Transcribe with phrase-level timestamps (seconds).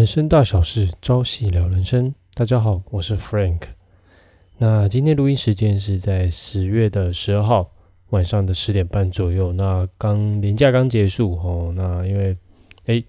[0.00, 2.14] 人生大小事，朝夕聊人生。
[2.32, 3.60] 大家好，我是 Frank。
[4.56, 7.70] 那今天录音时间是在十月的十二号
[8.08, 9.52] 晚上的十点半左右。
[9.52, 11.70] 那刚年假刚结束哦。
[11.76, 12.34] 那因为，
[12.86, 13.04] 哎，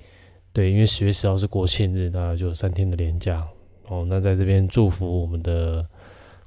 [0.51, 3.41] 对，因为十月十号是国庆日，那就三天的年假
[3.87, 4.05] 哦。
[4.09, 5.87] 那在这边祝福我们的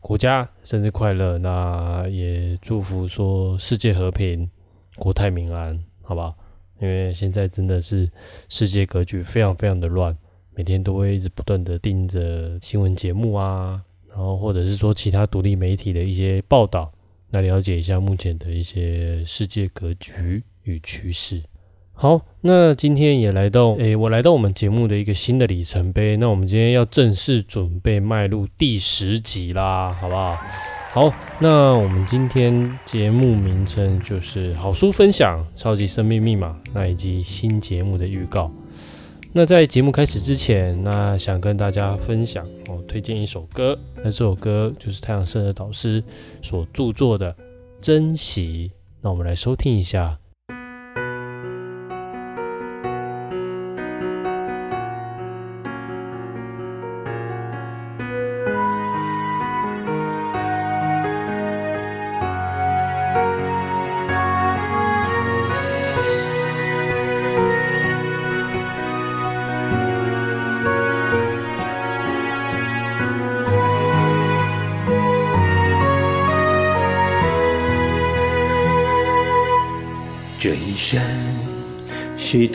[0.03, 1.39] 国家生日快乐。
[1.39, 4.51] 那也祝福说世界和平，
[4.97, 6.35] 国泰民安，好吧？
[6.81, 8.11] 因为现在真的是
[8.51, 10.15] 世界格局非常非常的乱。
[10.55, 16.93] 每天都会一直不断的盯着新闻节目啊，然后或者是说其他独立媒体的一些报道，
[17.31, 21.43] 来了解一下目前的一些世界格局与趋势。
[21.97, 26.17] 好，那今天也来到，诶，我来到我们节目的一个新的里程碑。
[26.17, 30.37] 那我们今天要正式准备迈入第十集啦，好不好？
[30.93, 38.51] 好，那我们今天节目名称就是好书分享、超级生命密码，那以及新节目的预告。
[39.37, 43.77] 那在节目开始之前，那想跟大家分享我，推荐一首歌。
[43.97, 46.01] 那这首歌就是太阳社的导师
[46.41, 47.33] 所著作的
[47.81, 48.71] 《珍惜》。
[49.01, 50.17] 那我们来收听一下。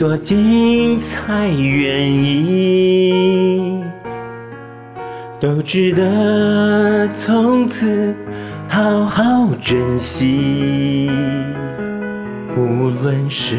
[0.00, 3.84] 多精彩原因，
[5.38, 8.14] 都值得从此
[8.66, 11.10] 好好珍惜。
[12.56, 13.58] 无论是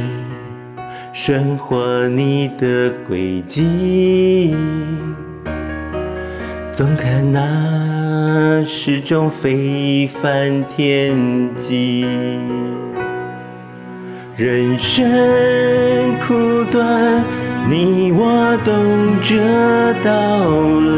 [1.13, 4.55] 顺或逆的轨迹，
[6.73, 12.03] 总看那是种非凡天际。
[14.41, 15.05] 人生
[16.17, 17.23] 苦短，
[17.69, 18.73] 你我懂
[19.21, 19.37] 这
[20.01, 20.97] 道理，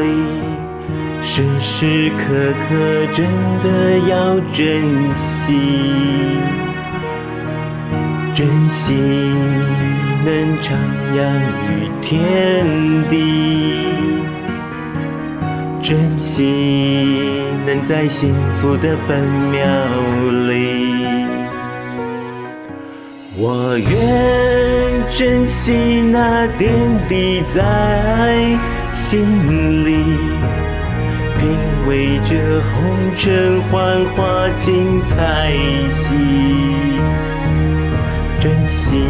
[1.22, 2.24] 时时刻
[2.64, 2.74] 刻
[3.12, 3.28] 真
[3.60, 5.60] 的要珍惜，
[8.34, 8.94] 珍惜
[10.24, 10.72] 能徜
[11.12, 11.20] 徉
[11.68, 12.66] 于天
[13.10, 13.14] 地，
[15.82, 16.32] 珍惜
[17.66, 19.20] 能在幸福的分
[19.52, 19.60] 秒
[20.48, 20.73] 里。
[23.36, 25.74] 我愿珍惜
[26.12, 26.72] 那点
[27.10, 28.60] 滴在
[28.94, 29.24] 心
[29.84, 30.04] 里，
[31.40, 31.50] 品
[31.88, 35.52] 味这红尘幻化精彩
[35.92, 36.14] 戏，
[38.40, 39.02] 珍惜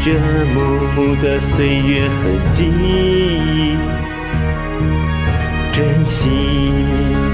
[0.00, 0.12] 这
[0.54, 0.60] 幕
[0.94, 2.70] 幕的岁月痕迹，
[5.72, 6.30] 珍惜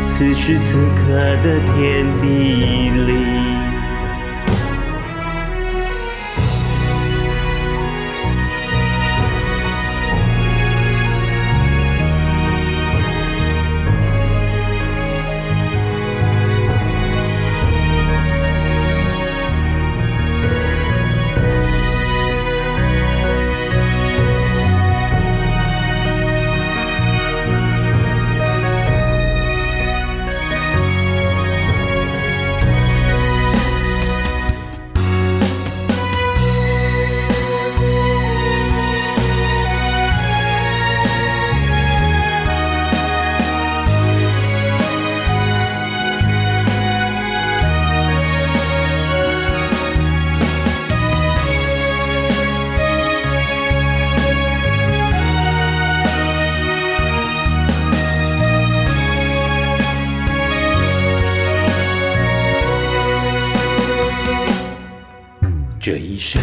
[0.07, 1.13] 此时此刻
[1.45, 3.54] 的天地里。
[65.87, 66.41] 这一生，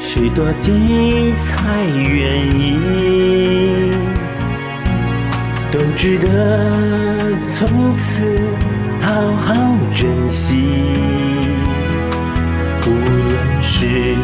[0.00, 3.92] 许多精彩原因，
[5.70, 8.22] 都值得从此
[9.02, 9.54] 好好
[9.94, 10.56] 珍惜。
[12.86, 14.16] 无论是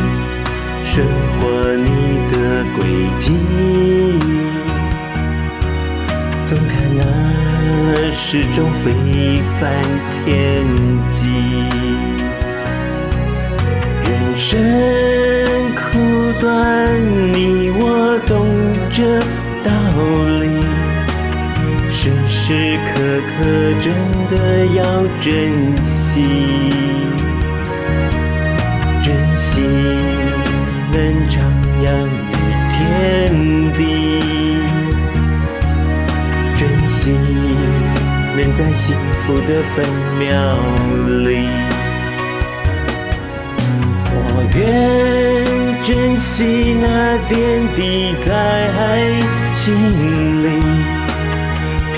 [0.83, 1.07] 顺
[1.39, 1.91] 或逆
[2.33, 2.87] 的轨
[3.19, 3.35] 迹，
[6.49, 9.61] 总看那是种非凡
[10.25, 10.65] 天
[11.05, 12.10] 际。
[14.43, 14.59] 生
[15.75, 15.99] 苦
[16.41, 16.89] 短
[17.31, 18.49] 你我懂
[18.91, 19.21] 这
[19.63, 19.71] 道
[20.41, 20.49] 理
[21.93, 22.91] 时时刻
[23.29, 23.45] 刻
[23.83, 23.93] 真
[24.31, 24.81] 的要
[25.21, 26.25] 珍惜
[29.05, 29.61] 珍惜
[30.91, 30.99] 能
[31.29, 31.37] 徜
[31.85, 32.33] 徉于
[32.73, 32.75] 天
[33.75, 33.79] 地
[36.59, 37.13] 珍惜
[38.35, 39.85] 能在幸福的分
[40.19, 40.57] 秒
[41.07, 41.20] 里。
[45.93, 48.31] 珍惜那点滴在
[49.55, 49.75] 心
[50.41, 50.47] 里，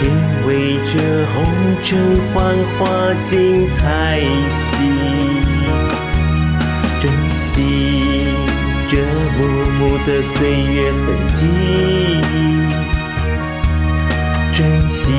[0.01, 0.11] 品
[0.47, 0.93] 味着
[1.27, 1.45] 红
[1.85, 2.81] 尘幻化
[3.27, 4.19] 精彩
[4.51, 4.79] 戏，
[7.03, 7.45] 珍惜
[8.89, 8.97] 这
[9.37, 9.41] 幕
[9.73, 11.05] 幕的岁月痕
[11.35, 11.41] 迹，
[14.57, 15.13] 珍惜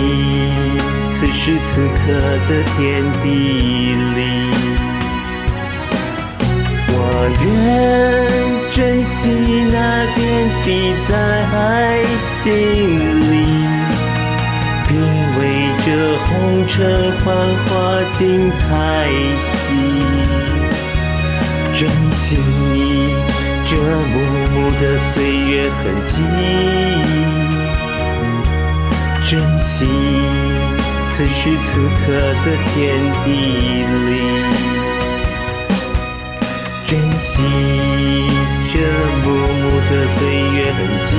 [1.12, 2.02] 此时此刻
[2.50, 3.28] 的天地
[4.16, 4.18] 里。
[6.96, 6.98] 我
[7.44, 7.44] 愿
[8.74, 9.30] 珍惜
[9.72, 13.46] 那点滴在心里，
[14.88, 14.98] 品
[15.38, 15.42] 味
[15.86, 15.88] 这
[16.26, 16.74] 红尘
[17.20, 17.24] 幻
[17.66, 17.70] 化
[18.18, 18.64] 精彩
[19.40, 19.70] 戏，
[21.76, 22.38] 珍惜
[23.70, 24.14] 这幕
[24.52, 26.20] 幕的岁月痕迹，
[29.30, 29.86] 珍惜
[31.16, 32.12] 此时此刻
[32.44, 32.74] 的天
[33.24, 33.28] 地
[34.08, 34.10] 里。
[36.86, 37.42] 珍惜
[39.90, 41.12] 的岁月痕迹，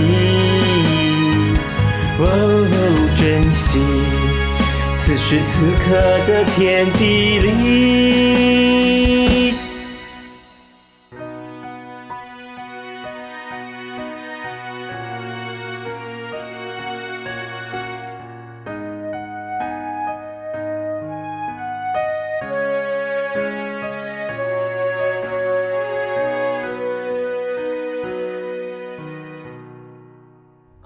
[2.19, 2.23] 哦，
[3.19, 3.23] 珍
[3.53, 3.65] 惜
[4.99, 5.53] 此时此
[5.85, 5.85] 刻
[6.27, 6.61] 的天
[6.93, 7.03] 地
[7.39, 7.45] 里。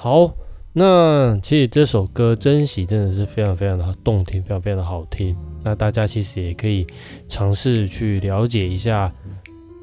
[0.08, 0.34] 好，
[0.72, 5.36] 那其实这首歌《珍惜》真的是非常非常的动听，非常非常的好听。
[5.62, 6.86] 那大家其实也可以
[7.28, 9.12] 尝试去了解一下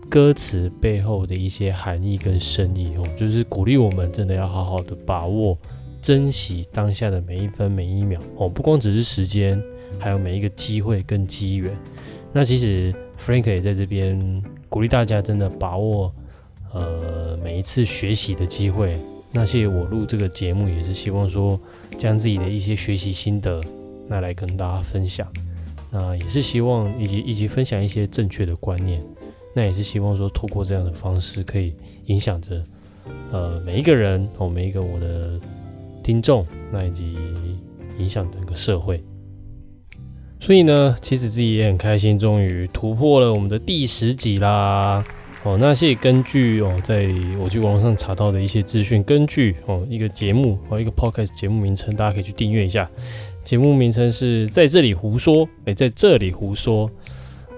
[0.09, 5.55] 歌词背后的一些含义跟深意哦，就是鼓励我们真的要好好的把握、
[6.01, 9.61] 珍惜当下的每一分每一秒哦，不光只是时间，
[9.99, 11.71] 还有每一个机会跟机缘。
[12.33, 16.11] 那其实 Frank 也在这边鼓励大家，真的把握
[16.73, 18.97] 呃每一次学习的机会。
[19.35, 21.59] 那些我录这个节目，也是希望说
[21.97, 23.61] 将自己的一些学习心得，
[24.07, 25.27] 那来跟大家分享。
[25.91, 29.03] 那也是希望以及以及分享一些正确的观念。
[29.53, 31.73] 那也是希望说透过这样的方式，可以
[32.05, 32.63] 影响着
[33.33, 35.37] 呃每一个人哦，每一个我的
[36.01, 37.17] 听众，那以及
[37.99, 39.03] 影响整个社会。
[40.39, 45.03] 所以呢，其实自己也很开心，终于突破了我们的第十集啦。
[45.45, 47.07] 哦，那些根据哦，在
[47.39, 52.89] 我去网络上查到的一些资讯，根据哦一个节目哦一个 podcast 节目名称，大家可以去订阅一下。
[53.43, 56.89] 节目名称是在这里胡说，哎，在这里胡说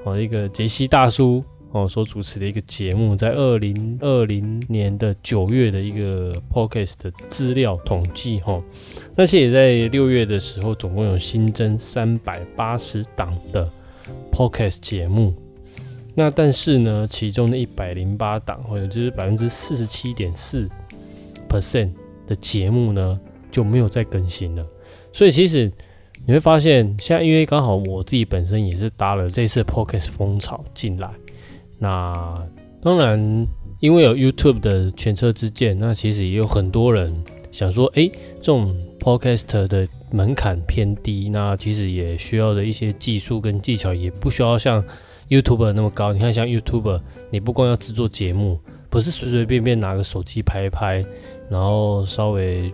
[0.04, 1.42] 哦，一个杰西大叔
[1.72, 8.62] 哦所主持的一个节目，在二零二零年的九月的一个 podcast 的资料统计哈，
[9.16, 13.66] 那些也在六月的时候，总共有新增三百八十档的
[14.30, 15.34] podcast 节目。
[16.20, 20.68] 那但是呢，其中的一百零八档，或者就是百分之四十七点四
[21.48, 21.92] percent
[22.26, 23.20] 的节目呢，
[23.52, 24.66] 就没有再更新了。
[25.14, 25.72] 所以其实
[26.26, 31.08] 你会发现，现在因为刚好我自己本身也是搭了这次 podcast 风潮进来，
[31.78, 32.44] 那
[32.82, 33.48] 当然
[33.80, 37.16] 因为有 YouTube 的前车之鉴，那其实也有很多人
[37.52, 44.84] 想说，哎，这种 podcast 的门槛偏低，那其实也需要的一些技术跟技巧，也不需要像。
[45.30, 51.06] YouTuber 那么高，你看像 YouTuber，你不光要制作节目，不是随随便便拿个手机拍一拍，
[51.50, 52.74] 然后稍微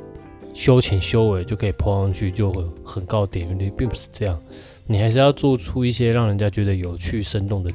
[0.53, 4.39] 修浅修尾就可以播上去，就会很高点击率，并不是这样。
[4.85, 7.71] 你还是要做出一些让人家觉得有趣、生动的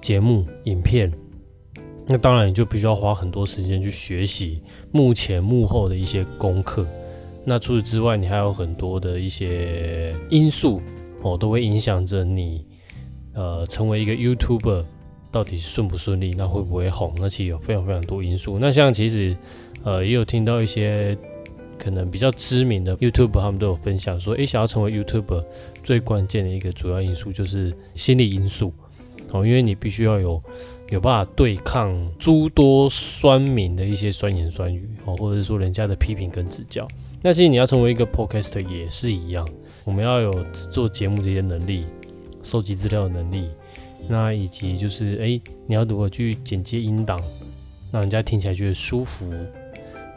[0.00, 1.12] 节目、影片。
[2.08, 6.84] 那当然，你就必须要花很多时间去学习幕前幕后的一些功课。
[7.44, 10.82] 那除此之外，你还有很多的一些因素
[11.22, 12.66] 哦，都会影响着你。
[13.34, 14.84] 呃，成为一个 YouTuber
[15.30, 16.34] 到底顺不顺利？
[16.36, 17.14] 那会不会红？
[17.18, 18.58] 那其实有非常非常多因素。
[18.58, 19.36] 那像其实，
[19.82, 21.16] 呃，也有听到一些
[21.78, 25.44] 可能比较知名的 YouTuber，他们都有分享说，诶，想要成为 YouTuber
[25.82, 28.72] 最关键的一个主要因素就是心理因素
[29.30, 30.42] 哦，因为你必须要有
[30.90, 36.86] 有办法对抗诸多酸民的一些酸言酸语哦，或者是说人家的批评跟指教。
[37.22, 39.48] 那其实你要成为一个 Podcast 也是一样，
[39.84, 41.86] 我们要有做节目的一些能力。
[42.42, 43.48] 收集资料的能力，
[44.08, 47.20] 那以及就是哎，你要如何去剪接音档，
[47.90, 49.32] 让人家听起来觉得舒服。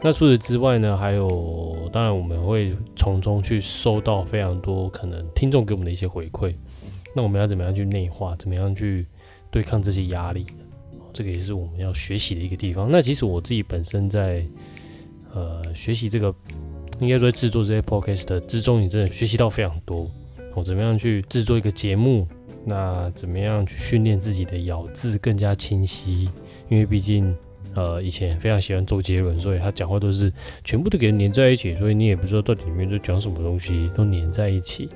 [0.02, 6.54] 那除此之外呢，还有当然我们会从中去收到非常多可能听众给我们的一些回馈。
[7.14, 8.36] 那我们要怎么样去内化？
[8.36, 9.06] 怎么样去
[9.50, 10.44] 对抗这些压力？
[11.14, 12.90] 这个也是我们要学习的一个地方。
[12.90, 14.44] 那其实我自己本身在
[15.32, 16.32] 呃学习这个
[17.00, 20.10] 应该说制作这些 podcast 的之中，你真的学习到非常多。
[20.56, 22.26] 我，怎么样去制作一个节目？
[22.64, 26.28] 那怎么样去训练自己的咬字更加清晰？
[26.68, 27.32] 因为毕竟，
[27.74, 30.32] 呃，以前非常喜欢周杰伦，所以他讲话都是
[30.64, 34.88] 全部都给粘在一起，所以你也不知道到底里面都讲什么东西，都粘在一起。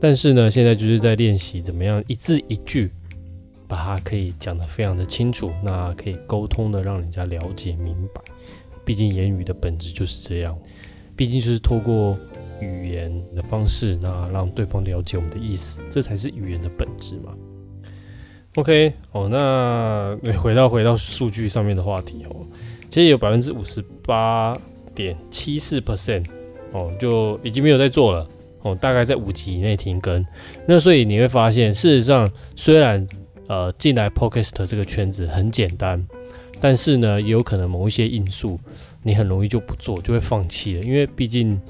[0.00, 2.90] 但是呢，现在就是在练习怎么样一字一句
[3.68, 8.20] 把它可以讲得非常的清楚，那可以沟通的让人家了解明白。
[8.84, 10.58] 毕竟言语的本质就是这样，
[11.16, 12.18] 毕竟就是透过。
[12.60, 17.32] 语言的方式，那让对方了解我们的意思，这才是语言的本质嘛。
[18.56, 22.44] OK，哦，那 回到回到数据上面的话题哦，
[22.88, 24.58] 其实有百分之五十八
[24.94, 26.24] 点七四 percent
[26.72, 28.28] 哦，就已经没有在做了
[28.62, 30.26] 哦，大概在五级以内停更。
[30.66, 33.06] 那所以你会发现，事实上虽然
[33.46, 36.04] 呃进来 Podcast 这个圈子很简单，
[36.60, 38.58] 但是呢，也有可能某一些因素，
[39.04, 41.60] 你很容易就不做，就会放弃了，因为毕竟。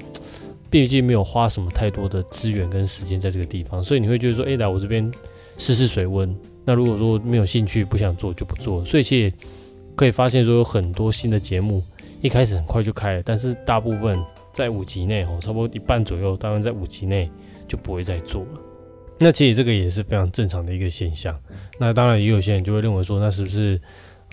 [0.71, 5.11] 毕竟没有花什么太多的资源跟时间在这个地方，所以你会觉得说，哎，来我这边
[5.57, 6.33] 试试水温。
[6.63, 8.83] 那如果说没有兴趣、不想做，就不做。
[8.85, 9.33] 所以其实
[9.95, 11.83] 可以发现说，有很多新的节目
[12.21, 14.17] 一开始很快就开了，但是大部分
[14.53, 17.29] 在五集内哦，差不多一半左右，当然在五集内
[17.67, 18.61] 就不会再做了。
[19.19, 21.37] 那其实这个也是非常正常的一个现象。
[21.77, 23.79] 那当然也有些人就会认为说，那是不是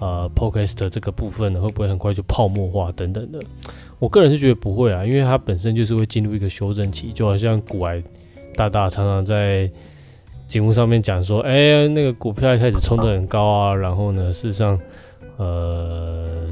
[0.01, 3.41] 呃，Podcast 这个部分呢，会不会很快就泡沫化等等的？
[3.99, 8.03] 我个人是觉得不会啊，因为它本身就是会进入一个修正期，就好像古埃
[8.55, 9.69] 大大常常在
[10.47, 14.79] 节目上面讲说，哎，那个股票一开始冲得很高啊，然后呢，事实上，
[15.37, 16.47] 呃，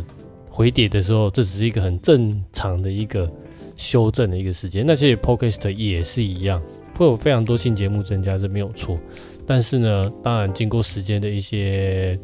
[0.51, 3.31] 回跌的时候，这只是一个很正常的一个
[3.77, 4.85] 修正的一个时间。
[4.85, 6.61] 那其实 Podcast 也是一样，
[6.95, 8.99] 会有非常多新节目增加，这没有错。
[9.47, 12.19] 但是呢，当然经过时间的一些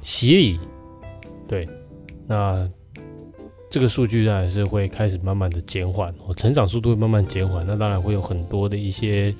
[0.00, 0.58] 洗礼，
[1.46, 1.68] 对，
[2.26, 2.66] 那。
[3.72, 9.34] 这个数据当然是会开始慢慢的减缓，哦，成长速度会慢慢减缓，那当然会有很多的一些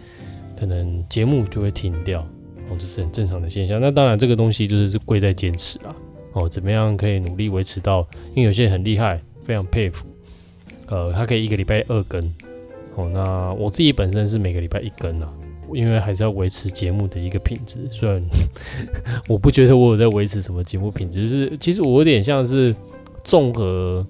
[0.58, 2.22] 可能节目就会停掉，
[2.70, 3.78] 哦，这是很正常的现象。
[3.78, 5.94] 那当然这个东西就是贵在坚持啊，
[6.32, 8.08] 哦，怎么样可以努力维持到？
[8.30, 10.06] 因为有些很厉害，非常佩服，
[10.86, 12.18] 呃，他可以一个礼拜二更，
[12.94, 15.30] 哦，那我自己本身是每个礼拜一更啊，
[15.74, 17.86] 因为还是要维持节目的一个品质。
[17.92, 18.22] 虽然
[19.28, 22.74] 我不觉得我有在维持什么节目品质，就是其实我有点像是
[23.24, 24.06] 综合。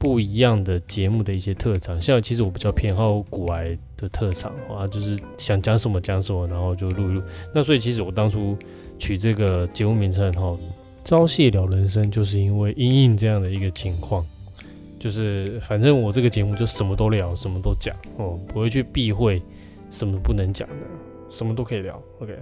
[0.00, 7.22] 不一样的节目的一些特长，像其实我比较偏好古癌的特长啊，就是想讲什么讲什么，然后就录一录。
[7.54, 8.56] 那所以其实我当初
[8.98, 10.56] 取这个节目名称哈，
[11.04, 14.24] 朝夕聊人生，就是因为因应这样的一个情况，
[14.98, 19.42] 就是反正我这个节目就什么都聊，什么都讲哦，不会去避讳
[19.90, 20.76] 什么不能讲的，
[21.28, 22.02] 什么都可以聊。
[22.20, 22.34] OK，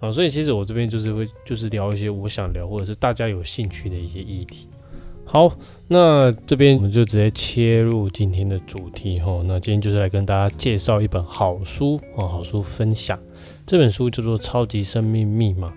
[0.00, 4.68] 好，所以其实我这边就是会就是聊一些我想聊或者是大家有兴趣的一些议题。
[5.32, 5.50] 好，
[5.88, 9.40] 那这边我们就直接切入今天的主题哈。
[9.46, 13.18] 那今天就是来跟大家介绍一本好书哦，好书分享。
[13.66, 15.68] 这本书叫做《超级生命密码》。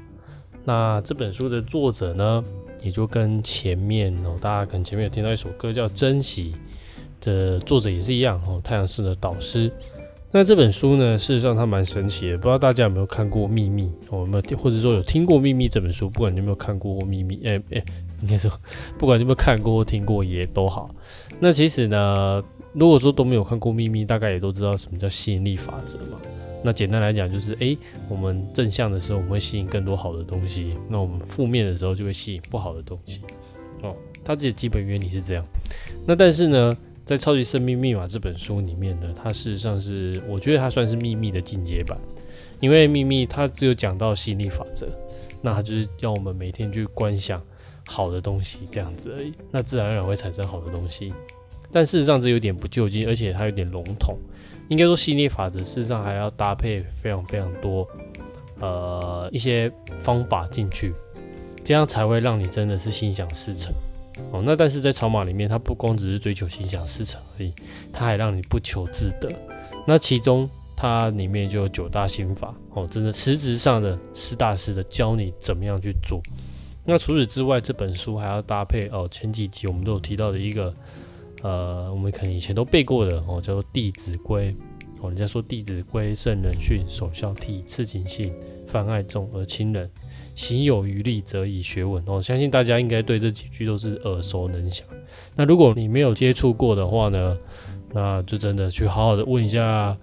[0.65, 2.43] 那这本书的作者呢，
[2.83, 6.53] 也就跟前面哦，大家可能前面有听到一首歌叫《珍惜》
[7.25, 9.71] 的作者也是一样哦，太阳式的导师。
[10.31, 13.89] 那这本书呢，事实上它蛮神奇的，不知道大家有没有看过《秘密》？
[14.17, 16.09] 有没有或者说有听过《秘密》这本书？
[16.09, 17.81] 不管你有没有看过《秘密》，哎哎。
[18.21, 18.51] 应该说，
[18.97, 20.89] 不管你有没有看过或听过也都好。
[21.39, 22.43] 那其实呢，
[22.73, 26.19] 如果说都没有看过《秘密》，大概也都知道什么叫吸引力法则嘛。
[26.63, 27.77] 那简单来讲就是，诶，
[28.09, 33.21] 我们正向的时候，我们会吸引更多好的东西；那我们负面的时候，就会吸引不好的东西。
[33.83, 35.45] 哦，它这基本原理是这样。
[36.07, 41.95] 那但是呢，在《超级生命密码》这本书里面呢，它事实上是，我觉得它算是《秘密》的进阶版，
[42.61, 44.87] 因为《秘密》它只有讲到吸引力法则，
[45.43, 47.39] 那它就是要我们每天去观想。
[47.85, 51.13] 好的东西这样子而已，那自然而然会产生好的东西。
[51.71, 54.17] 但事实上这有点不就近，而且它有点笼统。
[54.67, 57.87] 应该说吸引力法则事实上还要搭配非常非常多
[58.59, 60.93] 呃一些方法进去，
[61.63, 63.71] 这样才会让你真的是心想事成。
[64.31, 67.53] 哦，那但是在草马里面，它不光只是追求心想事成而已，
[67.93, 69.29] 它还让你不求自得。
[69.85, 76.23] 那其中它里面就有九大心法哦，真的实质上的实打实的教你怎么样去做。
[76.87, 80.73] 那除此之外，这本书还要搭配哦，前几集我们都有提到的一个，
[81.41, 84.51] 呃，我们可能以前都背过的哦，叫做《弟子规》
[85.01, 85.09] 哦。
[85.09, 88.31] 人家说《弟子规》，圣人训，首孝悌，次谨信，
[88.67, 89.89] 泛爱众而亲仁，
[90.35, 92.21] 行有余力，则以学文哦。
[92.21, 94.87] 相信大家应该对这几句都是耳熟能详。
[95.35, 97.35] 那如果你没有接触过的话呢，
[97.93, 99.97] 那就真的去好好的问一下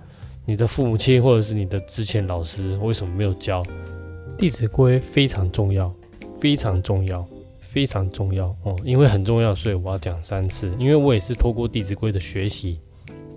[0.44, 3.62] 你的父母亲或者是你的之前老师，为什么没有教
[4.36, 4.98] 《弟子规》？
[5.00, 5.94] 非常重要。
[6.42, 7.24] 非常重要，
[7.60, 10.72] 非常重要哦，因为很重要，所以我要讲三次。
[10.76, 12.80] 因为我也是透过《弟子规》的学习，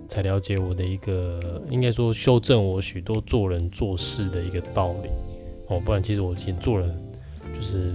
[0.08, 5.08] 才了解我的一个，应该说修正我许多做人做事的一个道理
[5.68, 5.78] 哦。
[5.78, 6.92] 不然其实我以前做人
[7.54, 7.94] 就是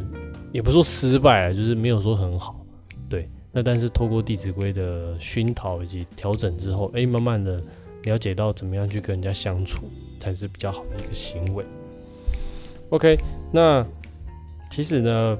[0.53, 2.65] 也不说失败，就是没有说很好。
[3.09, 7.61] 对，那但是透过《弟子规》的熏陶以及调整之后，哎，慢慢的
[8.03, 9.89] 了解到怎么样去跟人家相处
[10.21, 11.65] 才是比较好的一个行为。
[12.91, 13.17] OK，
[13.51, 13.85] 那
[14.71, 15.37] 其实呢。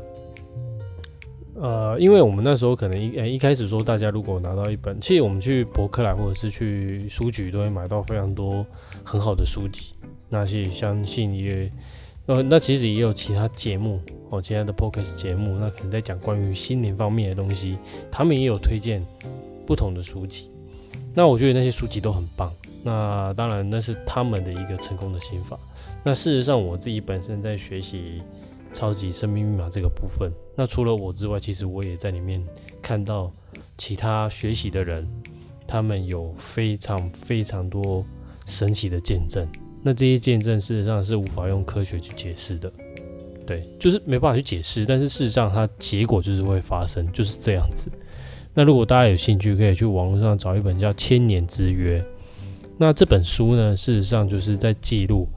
[1.54, 8.66] 呃，因为我们那时候可能一呃一开始说，大家如果拿到一本，其实我们去博客来或者是去书局都会买到非常多
[9.04, 9.94] 很好的书籍。
[10.28, 11.72] 那些相信也
[12.26, 14.00] 呃，那其实也有其他节目
[14.32, 17.78] 哦，其他的 p o c a s t 节目，那可能在讲关于心灵方面的东西，
[18.10, 19.06] 他们也有推荐
[19.68, 20.50] 不同的书籍。
[21.14, 22.52] 那我觉得那些书籍都很棒。
[22.84, 25.60] 那当然那是他们的一个成功的心法。
[26.04, 28.24] 那事实上我自己本身在学习。
[28.74, 32.44] 超级生命密码这个部分，那除了我之外，其实我也在里面
[32.82, 33.32] 看到
[33.78, 35.08] 其他学习的人，
[35.68, 38.06] 他们有非常非常多
[38.46, 39.48] 神奇的见证。
[39.84, 42.72] 那这些见证事实上是无法用科学去解释的，
[43.46, 44.86] 对，就是没办法去解释。
[44.86, 47.92] 但是事实上，它结果就是会发生，就是这样子。
[48.54, 52.00] 那如果大家有兴趣，可以去网络上找一本叫《千年之约》。
[52.78, 55.28] 那这本书呢，事实上就是在记录。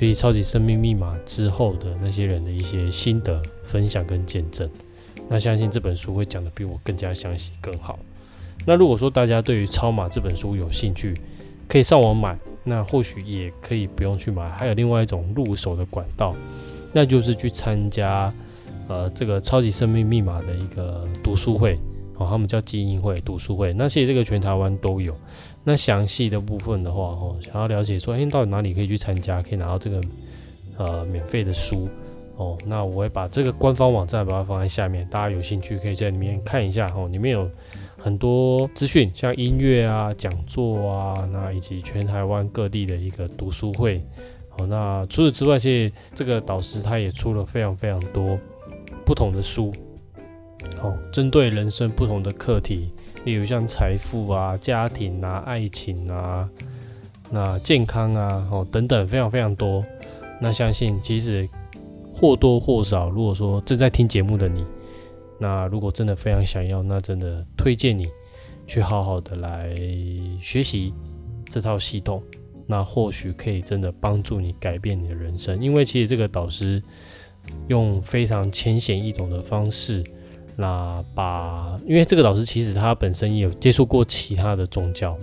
[0.00, 4.66] 学习超级生命密码之后的那些人的一些心得分享跟见证，
[5.28, 7.98] 那相信这本书会讲的比我更加详细更好。
[8.64, 11.12] 那如果说大家对于超码这本书有兴趣，
[11.68, 14.48] 可以上网买，那或许也可以不用去买。
[14.48, 16.34] 还有另外一种入手的管道，
[16.94, 18.32] 那就是去参加
[18.88, 21.78] 呃这个超级生命密码的一个读书会。
[22.16, 25.14] 哦，他们叫基因会读书会，那其实这个全台湾都有。
[25.62, 30.00] 那详细的部分的话，哦，想要了解说，哎，到底哪里可以去参加，可以拿到这个
[30.78, 31.88] 呃免费的书，
[32.36, 37.48] 哦，那我会把这个官方网站把它放在下面，大家有兴趣可以在里面看一下，哦，里面有
[37.98, 44.02] 很多资讯，像音乐啊、讲座啊，那以及全台湾各地的一个读书会，
[44.48, 48.38] 好，那除此之外，其实这个导师他也出了非常非常多
[49.04, 49.72] 不同的书。
[50.82, 52.90] 哦，针对人生不同的课题，
[53.24, 56.48] 例如像财富啊、家庭啊、爱情啊、
[57.30, 59.84] 那健康啊，哦等等，非常非常多。
[60.40, 61.46] 那相信其实
[62.12, 64.64] 或多或少，如果说正在听节目的你，
[65.38, 68.08] 那如果真的非常想要，那真的推荐你
[68.66, 69.74] 去好好的来
[70.40, 70.94] 学习
[71.48, 72.22] 这套系统，
[72.66, 75.62] 那或许可以真的帮助你改变你的人生。
[75.62, 76.82] 因为其实这个导师
[77.68, 80.02] 用非常浅显易懂的方式。
[80.60, 85.16] 那把，因为这个老师其实他本身也有接触过其他的宗教，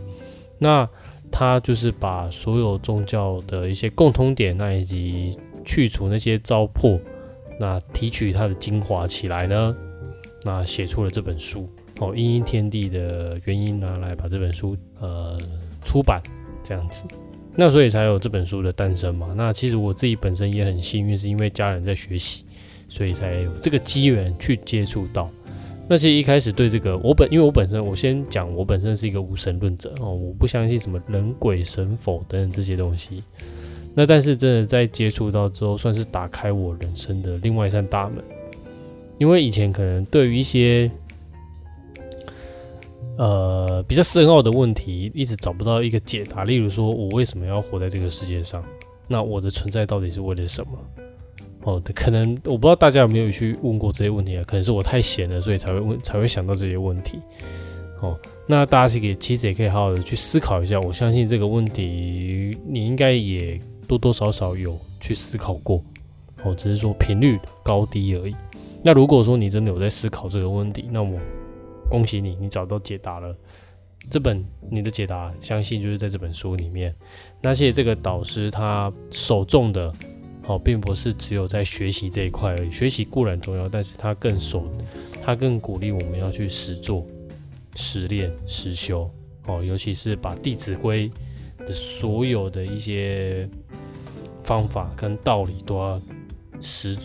[0.58, 0.90] 那
[1.32, 7.00] 他就是把所有宗教的一些共通点，那以及去除那些糟粕，
[7.60, 9.78] 那提取它的精华起来呢，
[10.44, 11.70] 那写出了这本书
[12.00, 15.38] 哦，因因天地的原因拿来把这本书呃
[15.86, 16.20] 出版
[16.64, 17.04] 这样子，
[17.56, 19.36] 那所以才有这本书的诞生嘛。
[19.38, 22.44] 那其实我自己本身也很幸运，是因为家人在学习。
[22.90, 25.30] 所以才有这个机缘去接触到。
[25.90, 33.24] 那其实一开始对这个，我本因为我本身，我先讲，我本身是一个无神论者哦，我不相信什么人鬼神佛等等这些东西。
[33.96, 38.24] 那但是真的在接触到之后，算是打开我人生的另外一扇大门。
[39.18, 40.92] 因为以前可能对于一些
[43.18, 46.44] 呃比较深奥的问题，一直找不到一个解答。
[46.44, 48.64] 例如说，我为什么要活在这个世界上？
[49.08, 50.72] 那我的存在到底是为了什么？
[51.68, 54.44] 哦，可能我不知道大家有没有去问过这些问题啊？
[54.48, 57.20] 可能是我太闲了，所以才会问，才会想到这些问题。
[58.00, 60.80] 哦，那大家可以，其实也可以好好的去思考一下。
[60.80, 65.84] 我相信这个问题，你应该也多多少少有去思考过。
[66.44, 68.36] 哦，只是说频率高低而已。
[68.82, 71.20] 那如果说你真的有在思考这个问题，那我
[71.90, 73.36] 恭喜你，你找到解答了。
[74.10, 76.96] 这本你的解答，相信就是在这本书里面。
[77.42, 79.94] 那谢谢这个导师他首重的。
[80.48, 82.72] 哦，并不是只有在学习这一块而已。
[82.72, 84.64] 学习固然重要，但是他更守，
[85.22, 87.06] 他更鼓励我们要去实做、
[87.76, 89.10] 实练、实修。
[89.46, 91.10] 哦，尤其是把《弟子规》
[91.66, 93.48] 的所有的一些
[94.44, 96.02] 方法跟道理都要
[96.62, 96.98] 实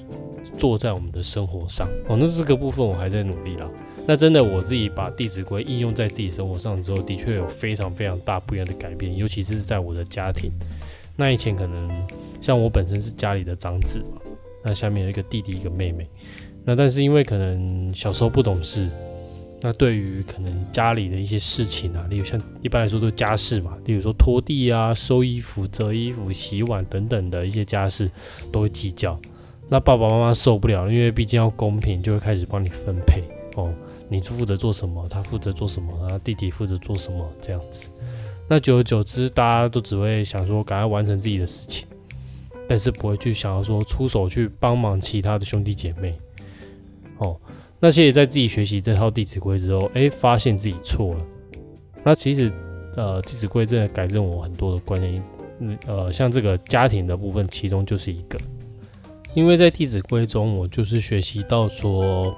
[0.56, 1.88] 做在我们的生活上。
[2.08, 3.68] 哦，那这个部分我还在努力啦。
[4.06, 10.50] 那真的我自己把《弟子规》应用在自己生活上之后，的确有非常非常大不一样的改变，尤其是在我的家庭。
[11.22, 11.88] 那以前可能
[12.40, 14.20] 像我本身是家里的长子嘛，
[14.64, 16.04] 那下面有一个弟弟一个妹妹，
[16.64, 18.88] 那但是因为可能小时候不懂事，
[19.60, 28.10] 那对于可能家里的一些事情啊，例如像一般来说都是家事嘛，例如说拖地啊、收衣服、折衣服、洗碗等等的一些家事，
[28.50, 29.16] 都会计较，
[29.68, 33.22] 那爸爸妈妈受不了，因为毕竟要公平，就会开始帮你分配
[33.54, 33.72] 哦。
[34.08, 37.90] 你负责做什么，他负责做什么，然后弟弟负责做什么，这样子。
[38.52, 41.88] 那久而久之，大家都只会想说赶快完成自己的事情，
[42.68, 46.14] 但是不会去想要说出手去帮忙其他的兄弟姐妹。
[47.16, 47.34] 哦，
[47.80, 51.24] 那些在自己学习这套《弟子规》之后，哎，发现自己错了。
[52.04, 52.52] 那其实，
[52.94, 55.24] 呃，《弟子规》真的改正我很多的观念。
[55.60, 58.38] 嗯，呃，像这个家庭的部分，其中就是一个。
[59.32, 62.36] 因为在《弟子规》中，我就是学习到说，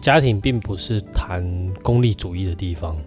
[0.00, 3.00] 家庭并不是谈功利主义的地方，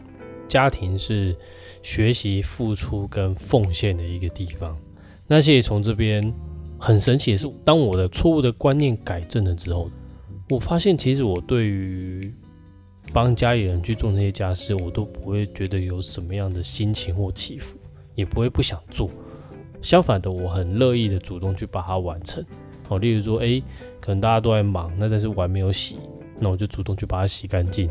[0.55, 1.35] 家庭是
[1.83, 4.73] 学习付出跟奉献的一个地方。
[5.27, 6.33] 那谢从这边
[6.79, 9.89] 很神奇的是，当我的错误的观念改正了之后，
[10.49, 12.33] 我发现其实我对于
[13.11, 17.77] 帮家里人去做那些家事，我都不会觉得有什么样的心情或起伏，
[18.15, 19.09] 也不会不想做。
[19.81, 22.41] 相反的，我很乐意的主动去把它完成。
[22.87, 23.61] 哦，例如说，哎，
[23.99, 25.97] 可能大家都在忙，那但是碗没有洗，
[26.39, 27.89] 那我就主动去把它洗干净。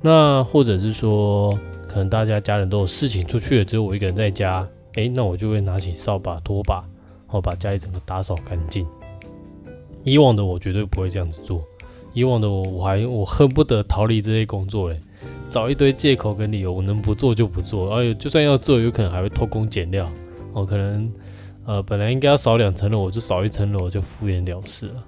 [0.00, 1.58] 那或者是说，
[1.94, 8.84] 可能大家家人都有事情出去了，只有我一个人在家，哎，那我就会拿起扫把、拖把，然后把家里整个打扫干净。
[10.02, 11.62] 以往的我绝对不会这样子做，
[12.12, 15.00] 以往的我我还我恨不得逃离这些工作嘞，
[15.48, 20.10] 找一堆借口跟理由，我能不做就不做，而且就算要做，有可能还会偷工减料，
[20.52, 21.10] 哦，可能。
[21.66, 25.02] 呃，本来应该要扫两层楼，我就扫一层楼，就敷衍了事了。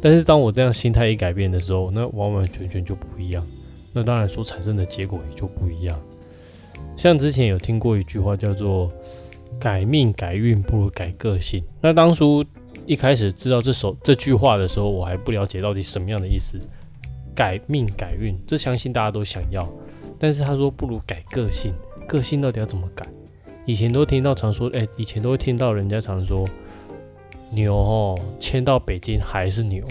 [0.00, 3.46] 但是当我这样心态一改变的时候，那完完全全就不一样。
[3.92, 5.96] 那当然所产生的结果也就不一样。
[7.02, 8.88] 像之前有听过一句话叫做
[9.58, 11.60] “改命改运不如改个性”。
[11.82, 12.44] 那当初
[12.86, 16.60] 一开始知道这首这句话的时候，我还不了解到底什么样的意思。
[17.34, 19.68] 改命改运，这相信大家都想要。
[20.16, 21.74] 但是他说不如改个性，
[22.06, 23.04] 个性到底要怎么改？
[23.66, 26.48] 以前都听到常说，哎，以前都会听到人家常说，
[27.50, 29.84] 牛哦迁到北京还是牛，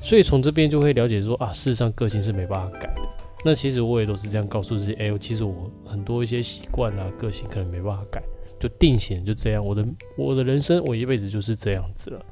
[0.00, 3.02] 所以从这边就会了解说啊，事实上个性是没办法改的。
[3.44, 8.22] 那其实我也都是这样告诉自己，哎，其实我很多一些习惯啊，个性可能没办法改，
[8.58, 9.64] 就定型就这样。
[9.64, 12.24] 我的我的人生，我一辈子就是这样子了。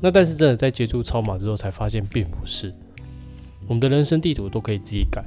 [0.00, 2.74] 那但是真的在接触超马之后，才发现并不是，
[3.68, 5.22] 我们的人生地图都可以自己改。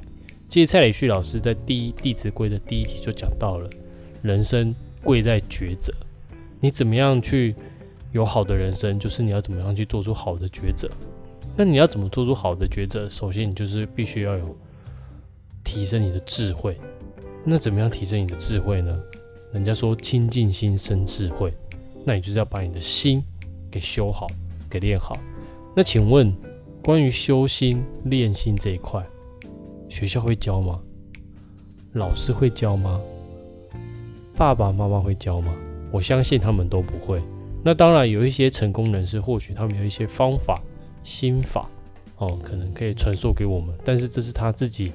[0.48, 3.70] 其实蔡磊旭老师在第一《弟子规》的第一集就讲到了。
[4.22, 5.92] 人生贵在抉择，
[6.58, 7.54] 你怎么样去
[8.12, 10.88] 有好的人生，就是你要怎么样去做出好的抉择。
[11.54, 13.06] 那你要怎么做出好的抉择？
[13.10, 14.56] 首先，你就是必须要有
[15.64, 16.78] 提升你的智慧。
[17.42, 18.96] 那怎么样提升你的智慧呢？
[19.52, 21.52] 人家说清净心生智慧，
[22.04, 23.22] 那你就是要把你的心
[23.70, 24.26] 给修好，
[24.68, 25.18] 给练好。
[25.74, 26.34] 那请问，
[26.82, 29.04] 关于修心练心这一块，
[29.88, 30.80] 学校会教吗？
[31.92, 33.00] 老师会教吗？
[34.36, 35.54] 爸爸妈妈会教吗？
[35.92, 37.22] 我相信他们都不会。
[37.62, 40.60] 那当然有一些成功人士，或许他们有一些方法、
[41.04, 41.70] 心法，
[42.16, 43.72] 哦，可能可以传授给我们。
[43.84, 44.92] 但是这是他自己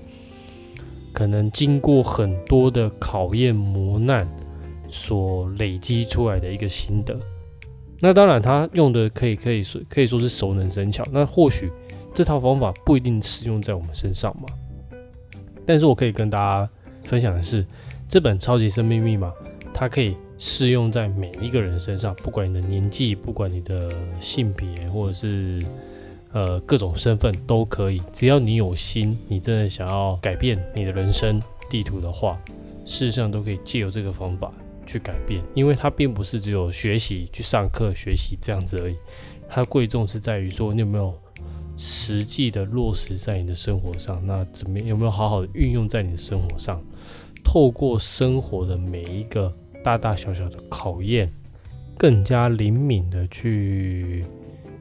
[1.14, 4.28] 可能经过很多的考验磨难
[4.90, 7.18] 所累积出来的一个心得。
[8.00, 11.06] 那当然他用的可以可以说可以说是熟能生巧。
[11.12, 11.72] 那或许
[12.14, 14.48] 这套方法不一定适用在我们身上嘛。
[15.66, 16.70] 但是我可以跟大家
[17.04, 17.66] 分享的是。
[18.12, 19.32] 这本超级生命密码，
[19.72, 25.64] 它可以适用在每一个人身上，不管你的年纪，不管你的性别，或者是
[26.32, 28.02] 呃各种身份都可以。
[28.12, 32.40] 只要你有心，你真的想要改变你的人生地图的话，
[32.86, 34.52] 事实上都可以借由这个方法
[34.86, 35.42] 去改变。
[35.54, 38.96] 因为它并不是只有学习去上课学习这样子而已，
[39.48, 41.14] 它贵重是在于说你有没有
[41.78, 46.82] 实际的落实在你的生活上，那怎么有没有好好的运用在你的生活上？
[47.42, 49.52] 透过生活的每一个
[49.84, 51.32] 大大小小的考验，
[51.98, 54.26] 更加灵敏的去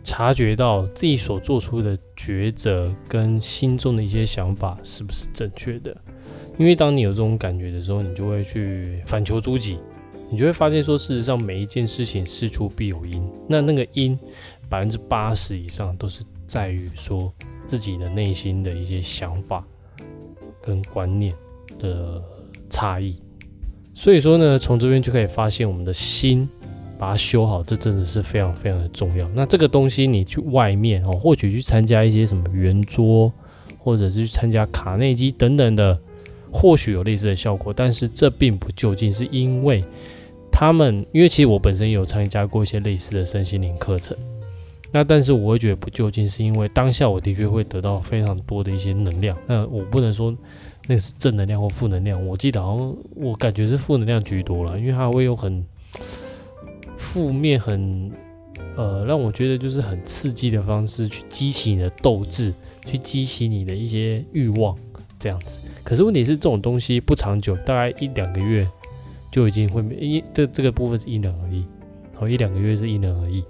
[0.09, 5.95] 察觉到自己所做出的抉择跟心中的一些想法是不是正确的。
[6.57, 9.79] 因为当你有这种感觉的时候，你就会去反求诸己，
[10.31, 13.23] 你就会发现说，事实上每一件事情事出必有因。
[13.47, 14.19] 那那个因
[14.69, 17.31] 百分之八十以上都是在于说
[17.67, 19.63] 自己的内心的一些想法
[20.63, 21.35] 跟观念
[21.79, 22.23] 的。
[22.71, 23.17] 差异，
[23.95, 26.47] 所以说呢，从这边就可以发现，我们的心
[26.99, 29.29] 把它修好，这真的是非常非常的重要。
[29.29, 33.33] 那这个东西，你去外面哦，或许去参加一些什么圆桌，
[33.79, 35.99] 或者是去参加卡内基等等的，
[36.53, 39.85] 或许有类似的效果，但是这并不究竟，是因为
[40.51, 44.17] 他们，因为其实我本身有参加过一些类似的身心灵课程，
[44.91, 50.35] 那但是我会觉得不究竟，是因为当下我的确会得到非常多的一些能量，那我不能说。
[50.91, 55.63] 那是正能量或负能量，我记得好像我感觉是负能量居多了，因为它会有很
[56.99, 58.11] 负面、很
[58.77, 62.53] 呃，让我觉得就是很刺激的方式去激起你的斗志，
[62.85, 64.77] 去激起你的一些欲望，
[65.19, 65.59] 这样子。
[65.83, 68.69] 可是问题是，这种东西不长久，大概一两个月
[69.31, 71.65] 就已经会一这这个部分是因人而异，
[72.15, 73.43] 好一两个月是因人而异。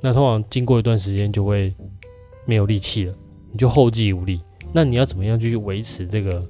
[0.00, 1.74] 那通常经过一段时间就会
[2.44, 3.14] 没有力气了，
[3.50, 4.40] 你就后继无力。
[4.72, 6.46] 那你要怎么样去维持这个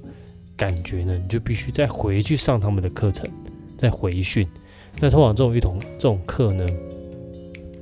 [0.55, 1.17] 感觉呢？
[1.17, 3.29] 你就必须再回去上他们的课程，
[3.77, 4.47] 再回训。
[4.99, 6.65] 那通常这种一同这种课呢？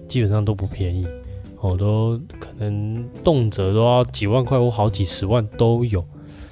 [0.07, 1.07] 基本上都不便宜，
[1.61, 6.03] 哦，都可能动辄都要几万块或好几十万都有。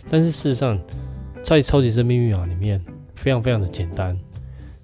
[0.09, 0.79] 但是事实上，
[1.43, 2.81] 在超级生命密码里面
[3.15, 4.17] 非常非常的简单，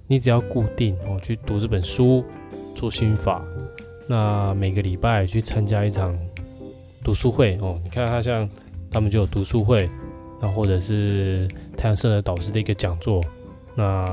[0.07, 2.21] 你只要固定哦去读这本书，
[2.75, 3.45] 做心法，
[4.07, 6.13] 那每个礼拜去参加一场
[7.01, 7.79] 读书会哦。
[7.81, 8.49] 你看他像
[8.91, 9.89] 他们就有读书会，
[10.41, 13.23] 那或者是太阳社的导师的一个讲座，
[13.73, 14.05] 那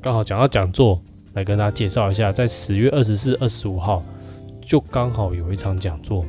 [0.00, 1.00] 刚好讲到讲座。
[1.34, 4.02] 来跟大家介绍一下，在十月二十四、二十五号
[4.60, 6.24] 就刚好有一场讲座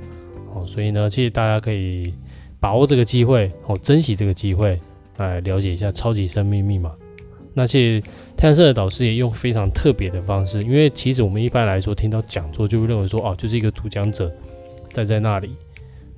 [0.53, 2.13] 哦，所以呢，其实大家可以
[2.59, 4.79] 把握这个机会哦，珍惜这个机会
[5.17, 6.91] 来了解一下超级生命密码。
[7.55, 14.31] 那其实太阳社的导师也用非常特别的方式，因为其实我们一般来说听到讲座就会认为说哦，就是一个主讲者
[14.93, 15.55] 站在那里，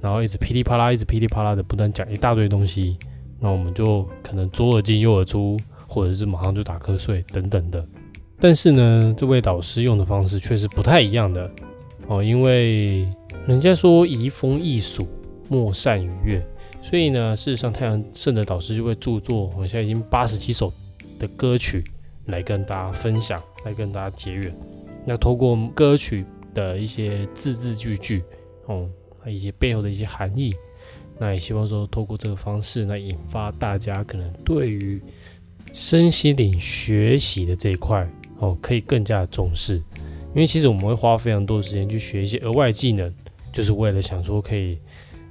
[0.02, 2.98] 然后一直噼里啪啦、一直噼里啪啦的不断讲一大堆东西，
[3.40, 5.58] 那我们就可能左耳进右耳出，
[5.92, 7.86] 或者是马上就打瞌睡等等的。
[8.40, 11.52] 但是呢，这位导师用的方式却是不太一样的
[12.08, 13.06] 哦，因为
[13.46, 15.06] 人家说移风易俗，
[15.50, 16.42] 莫善于乐，
[16.82, 20.74] 所以呢，事实上太阳圣的导师就会著作，我现在已经八十几首
[21.20, 21.84] 的歌曲
[22.26, 24.56] 来跟大家分享，来跟大家结缘。
[25.06, 28.24] 那透过歌曲的一些字字句句，
[28.66, 28.90] 哦，
[29.28, 30.56] 一些背后的一些含义，
[31.20, 35.00] 那也希望说透过这个方式来引发大家可能对于
[35.74, 38.10] 身心灵学习的这一块。
[38.40, 43.14] 哦，可以更加的重视，因为其实我们会花非常多的时间去学一些额外技能，
[43.54, 44.80] 就是为了想说可以，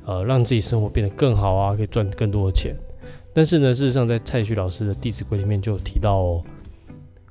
[0.04, 2.72] 呃，让自己生活变得更好啊，可以赚更多的钱。
[3.34, 6.44] 但是呢，事实上在蔡徐老师的《弟子规》里面就有提到哦，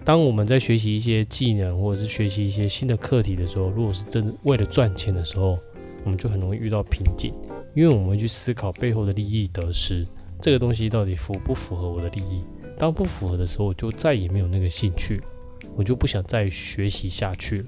[0.03, 5.57] 当我们在学习一些技能或者是学习一些新的课题的时候，如果是真为了赚钱的时候，
[6.03, 7.33] 我们就很容易遇到瓶颈，
[7.73, 10.05] 因为我们会去思考背后的利益得失，
[10.41, 12.43] 这个东西到底符不符合我的利益？
[12.79, 15.21] 当不符合的时候，我就再也没有那个兴趣。
[15.75, 17.65] 我就不想再学习下去了。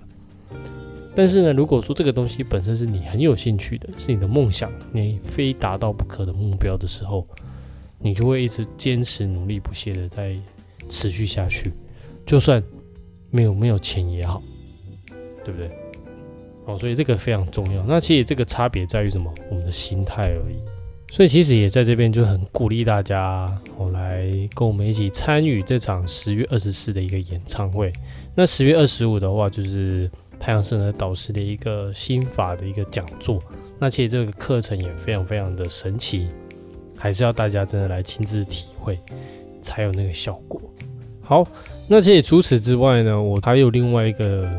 [1.15, 7.25] 但是呢，如果说这个东西本身是你很有兴趣的，是你的梦想，你非达到不可的目标的时候，
[7.99, 10.35] 你就会一直坚持、努力不懈的在
[10.89, 11.71] 持续下去，
[12.25, 12.61] 就算
[13.29, 14.41] 没有没有钱也好，
[15.45, 15.69] 对不对？
[16.65, 17.83] 哦，所以这个非常重要。
[17.85, 19.33] 那其实这个差别在于什么？
[19.49, 20.57] 我们的心态而已。
[21.11, 27.91] 所以其实也在这边就很鼓励大家，我，来跟我们一起参与这场十月二十四的一个演唱会。
[28.33, 33.43] 那十月二十五的话，就是太阳圣的导师的一个心法的一个讲座。
[33.77, 36.29] 那其实这个课程也非常非常的神奇，
[36.95, 38.97] 还是要大家真的来亲自体会，
[39.61, 40.61] 才有那个效果。
[41.21, 41.45] 好，
[41.89, 44.49] 那其实除此之外呢，我还有另外一个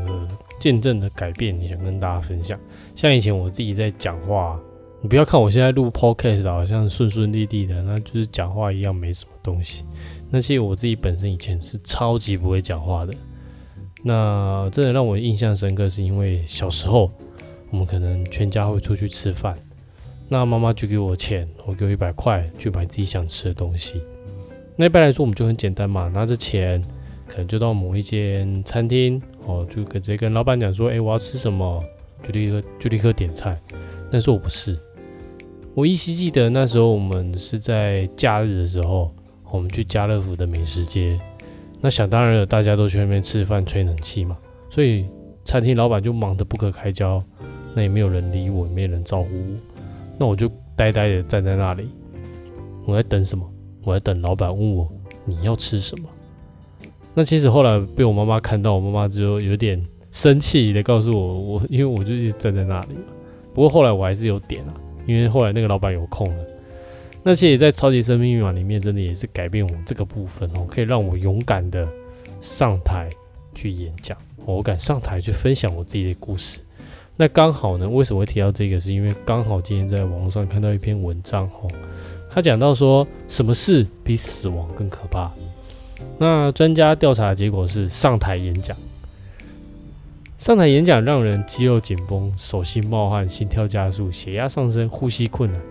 [0.59, 2.59] 见证的改变，也想跟大家分享。
[2.93, 4.59] 像以前我自己在讲话。
[5.03, 9.83] 你不要看我现在录 podcast 好像顺顺利利的，那就是讲话一样没什么东西。
[10.29, 13.13] 那其实我自己本身以前是超级不会讲话的。
[14.01, 17.11] 那真的让我印象深刻，是因为小时候
[17.69, 19.57] 我们可能全家会出去吃饭，
[20.29, 24.01] 那妈妈就给我钱，我给我一百块去买自己想吃的东西。
[24.77, 26.81] 那一般来说我们就很简单嘛，拿着钱
[27.27, 31.83] 可能就到某一间餐厅哦，就直接跟老板讲说：“哎，我要吃什么？”
[32.23, 33.59] 就立刻就立刻点菜。
[34.09, 34.79] 但是我不是。
[35.75, 39.11] 我依稀记得那时候我们是在假日的时候，
[39.49, 41.19] 我们去家乐福的美食街。
[41.81, 44.37] 那想当然了，大家都去那边吃饭吹冷气嘛，
[44.69, 45.07] 所以
[45.43, 47.23] 餐厅老板就忙得不可开交，
[47.73, 49.57] 那也没有人理我，也没有人招呼我。
[50.19, 51.89] 那我就呆呆的站在那里，
[52.85, 53.43] 我在等什么？
[53.83, 54.87] 我在等老板问我
[55.25, 56.07] 你要吃什么。
[57.15, 62.95] 那其实后来被我妈妈看到，我妈妈就有点生气的告诉我，我因为我就一直站在那里。
[63.55, 64.73] 不过后来我还是有点啊。
[65.05, 66.45] 因为后来那个老板有空了，
[67.23, 71.87] 那其实，在超级生命密码里面，真的也是改变我这个部分哦，可以让我勇敢的
[72.41, 73.09] 上台
[73.55, 76.59] 去演讲，我敢上台去分享我自己的故事。
[77.15, 78.79] 那刚好呢，为什么会提到这个？
[78.79, 81.69] 是因为刚好今天在网络上看到一篇文章哦，
[82.33, 85.31] 他讲到说，什么事比死亡更可怕？
[86.17, 88.75] 那专家调查的结果是上台演讲。
[90.43, 95.61] 上台演讲让人肌肉紧绷、手心冒汗、心跳加速、血压上升、呼吸困难。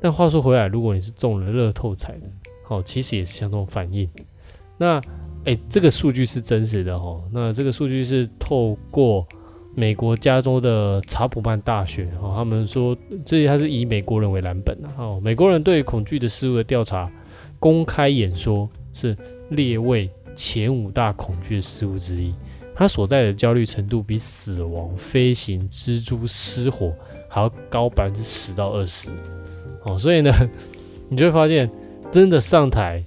[0.00, 2.30] 但话说回来，如果你是中了乐透彩的，
[2.62, 4.08] 好，其实也是相同反应。
[4.78, 5.02] 那，
[5.44, 7.24] 哎，这个数据是真实的哦。
[7.32, 9.26] 那这个数据是透过
[9.74, 17.10] 美国加州的查普曼大学哦，他们说这里他是以美国人为蓝本的哦，美国人对恐惧的事物的调查，
[17.58, 19.16] 公开演说是
[19.48, 22.32] 列位前五大恐惧的事物之一，
[22.74, 26.92] 它所在的焦虑程度比死亡、飞行、蜘蛛、失火
[27.28, 29.10] 还要高百分之十到二十
[29.84, 30.32] 哦，所以呢，
[31.08, 31.70] 你就会发现，
[32.10, 33.04] 真的上台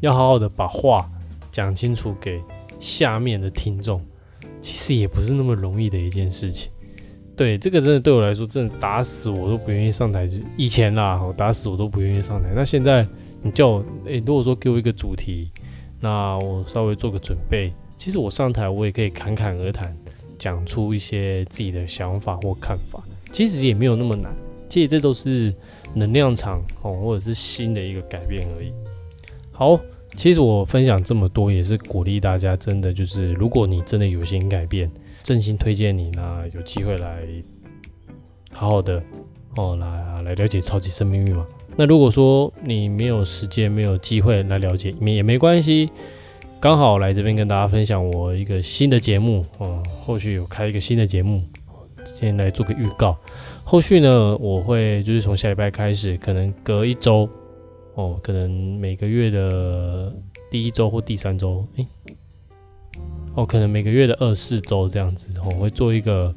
[0.00, 1.10] 要好好的把话
[1.50, 2.40] 讲清楚给
[2.78, 4.00] 下面的听众。
[4.62, 6.70] 其实也不是那么容易的一件事情。
[7.34, 10.28] 对，这个真的对我来说，真的打死我都不愿意上台。
[10.58, 12.50] 以前啦，我打死我都不愿意上台。
[12.54, 13.08] 那现在
[13.40, 15.50] 你叫我，诶，如果说给我一个主题，
[15.98, 19.94] 那我稍微做个准备，其实我上台我也可以侃侃而谈，
[20.38, 22.98] 讲出一些自己的想法或看法。
[23.30, 24.34] 其实也没有那么难。
[24.70, 25.54] 其实这都是
[25.92, 28.72] 能量场哦，或者是新的一个改变而已。
[29.52, 29.78] 好。
[30.16, 34.90] 其实我分享这么多，也是鼓励大家，真的就是，如果你真的有心改变，
[35.22, 37.22] 真心推荐你呢，有机会来
[38.50, 39.00] 好好的
[39.54, 41.46] 哦，来来了解超级生命密码。
[41.76, 45.88] 那如果说你没有时间、没有机会来了解，也没关系，
[46.60, 51.42] 刚好来这边跟大家分享我一个新的节目哦，后续有开一个新的节目，
[52.04, 53.16] 先来做个预告。
[53.64, 57.26] 后续呢，我会就是从下礼拜开始，可能隔一周。
[57.94, 60.14] 哦，可能每个月的
[60.50, 61.86] 第一周或第三周，诶，
[63.34, 66.32] 哦，可能每个月的二四周这样子，我会做一个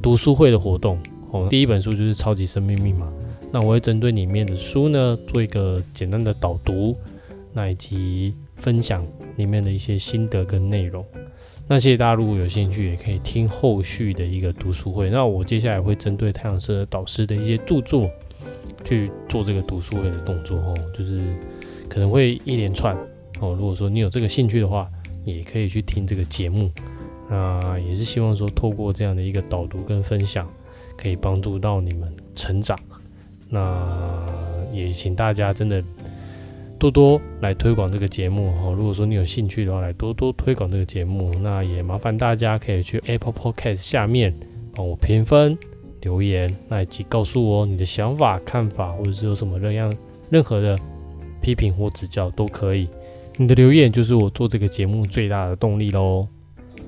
[0.00, 0.98] 读书会的活动。
[1.32, 3.06] 哦，第一本书就是《超级生命密码》，
[3.52, 6.96] 那我会针对里面的书呢，做一个简单的导读，
[7.52, 9.04] 那以及分享
[9.38, 11.02] 里面的一些心得跟内容。
[11.66, 15.08] 那谢谢大家，如果有兴趣，也可以听后续的一个读书会。
[15.08, 18.10] 那我接下来会针对太阳社导师的一些著作。
[18.84, 21.20] 去做这个读书会的动作哦，就是
[21.90, 22.96] 可能会一连串
[23.40, 23.54] 哦。
[23.58, 24.88] 如果说你有这个兴趣的话，
[25.24, 26.70] 也可以去听这个节目。
[27.28, 30.48] 那也是希望说，透过这样的一个导读跟分享，
[30.96, 32.78] 可以帮助到你们成长。
[33.50, 33.84] 那
[34.72, 35.82] 也请大家真的
[36.78, 38.72] 多多来推广这个节目哦。
[38.72, 41.34] 如果说你有兴趣的话，来多多推广这个节目。
[41.42, 44.32] 那也麻烦大家可以去 Apple Podcast 下面
[44.74, 45.58] 帮我评分。
[46.02, 49.92] 留言，那以及告诉我你的想法、看法，或者是有什么任样
[50.30, 50.78] 任何的
[51.42, 52.88] 批评或指教都可以。
[53.36, 56.28] 你的留言就是我做这个节目最大的动力喽。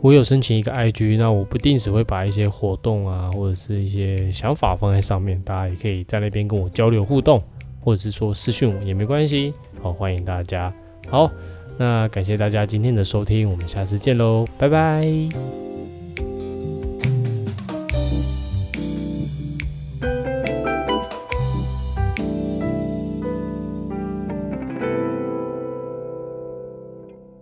[0.00, 7.42] 我有申请一个 IG，那我不定时会把一些活动啊，或者是一些想法放在上面，大家也可以在那边跟我交流互动，
[7.80, 9.52] 或者是说私讯我也没关系。
[9.82, 10.72] 好，欢迎大家。
[11.08, 11.30] 好，
[11.78, 15.69] 那感谢大家今天的收听，我们下次见喽，拜拜。